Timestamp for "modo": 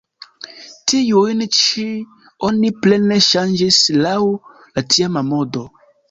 5.29-5.67